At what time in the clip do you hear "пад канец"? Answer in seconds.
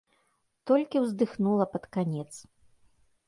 1.75-2.27